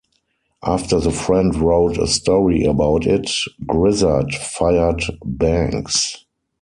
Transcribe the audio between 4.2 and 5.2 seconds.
fired